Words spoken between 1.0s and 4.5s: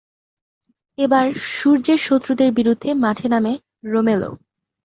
এবার সূর্যের শত্রুদের বিরুদ্ধে মাঠে নামে রোমেলও।